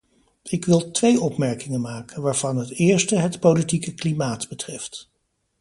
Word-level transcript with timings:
Ik 0.43 0.65
wil 0.65 0.91
twee 0.91 1.19
opmerkingen 1.21 1.81
maken, 1.81 2.21
waarvan 2.21 2.57
de 2.57 2.75
eerste 2.75 3.15
het 3.15 3.39
politieke 3.39 3.93
klimaat 3.93 4.47
betreft. 4.49 5.09